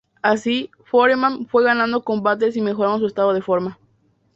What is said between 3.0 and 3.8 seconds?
estado de forma.